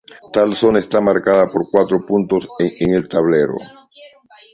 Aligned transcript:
Tal 0.35 0.49
zona 0.61 0.79
está 0.81 0.99
marcada 0.99 1.45
por 1.51 1.69
cuatro 1.69 2.03
puntos 2.03 2.47
en 2.57 2.91
el 2.95 3.07
tablero. 3.07 3.53